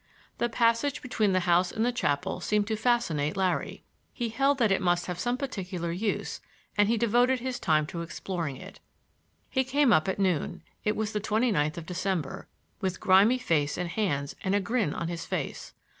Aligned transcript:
The 0.39 0.49
passage 0.49 1.03
between 1.03 1.31
the 1.31 1.41
house 1.41 1.71
and 1.71 1.85
the 1.85 1.91
chapel 1.91 2.39
seemed 2.39 2.65
to 2.69 2.75
fascinate 2.75 3.37
Larry. 3.37 3.83
He 4.11 4.29
held 4.29 4.57
that 4.57 4.71
it 4.71 4.81
must 4.81 5.05
have 5.05 5.19
some 5.19 5.37
particular 5.37 5.91
use 5.91 6.41
and 6.75 6.89
he 6.89 6.97
devoted 6.97 7.39
his 7.39 7.59
time 7.59 7.85
to 7.85 8.01
exploring 8.01 8.57
it. 8.57 8.79
He 9.47 9.63
came 9.63 9.93
up 9.93 10.07
at 10.07 10.17
noon—it 10.17 10.95
was 10.95 11.11
the 11.13 11.19
twenty 11.19 11.51
ninth 11.51 11.77
of 11.77 11.85
December—with 11.85 12.99
grimy 12.99 13.37
face 13.37 13.77
and 13.77 13.91
hands 13.91 14.35
and 14.43 14.55
a 14.55 14.59
grin 14.59 14.95
on 14.95 15.07
his 15.07 15.27
face. 15.27 15.71